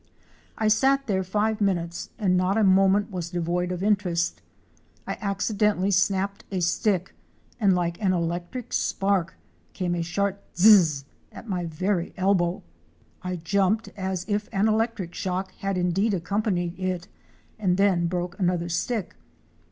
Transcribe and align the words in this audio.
Isat 0.59 1.05
there 1.05 1.23
five 1.23 1.61
minutes 1.61 2.09
and 2.17 2.35
not 2.35 2.57
a 2.57 2.63
moment 2.63 3.11
was 3.11 3.29
devoid 3.29 3.71
of 3.71 3.83
interest. 3.83 4.41
I 5.05 5.15
accidentally 5.21 5.91
snapped 5.91 6.43
a 6.49 6.59
stick, 6.61 7.13
and 7.59 7.75
like 7.75 8.01
an 8.01 8.11
electric 8.11 8.73
spark 8.73 9.35
came 9.73 9.93
a 9.93 10.01
sharp 10.01 10.41
gizz! 10.55 11.03
at 11.31 11.47
my 11.47 11.65
very 11.67 12.15
elbow. 12.17 12.63
I 13.21 13.35
jumped 13.35 13.89
as 13.89 14.25
if 14.27 14.49
an 14.51 14.67
electric 14.67 15.13
shock 15.13 15.51
had 15.57 15.77
indeed 15.77 16.15
accompanied 16.15 16.79
it, 16.79 17.07
and 17.59 17.77
then 17.77 18.07
broke 18.07 18.39
another 18.39 18.69
stick. 18.69 19.15